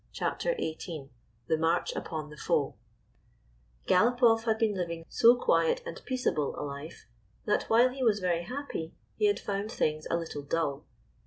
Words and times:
206 0.15 0.17
CHAPTER 0.17 0.59
XVIII 0.59 1.09
THE 1.45 1.57
MARCH 1.59 1.95
UPON 1.95 2.31
THE 2.31 2.35
FOE 2.37 2.73
G 3.87 3.93
ALOPOFF 3.93 4.45
had 4.45 4.57
been 4.57 4.73
living 4.73 5.05
so 5.09 5.35
quiet 5.35 5.83
and 5.85 6.01
peaceable 6.05 6.59
a 6.59 6.63
life 6.65 7.05
that, 7.45 7.69
while 7.69 7.89
he 7.89 8.01
was 8.03 8.19
very 8.19 8.45
happy, 8.45 8.95
he 9.17 9.27
had 9.27 9.39
found 9.39 9.71
things 9.71 10.07
a 10.09 10.17
little 10.17 10.41
dull. 10.41 10.85